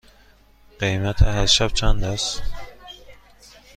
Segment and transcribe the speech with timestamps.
[0.79, 2.41] قیمت هر شب چند است؟